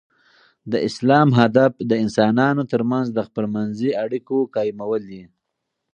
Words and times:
د 0.71 0.73
اسلام 0.87 1.29
هدف 1.39 1.71
د 1.89 1.91
انسانانو 2.03 2.63
تر 2.71 2.81
منځ 2.91 3.07
د 3.13 3.19
خپل 3.27 3.45
منځي 3.55 3.91
اړیکو 4.03 4.37
قایمول 4.55 5.01
دي. 5.11 5.23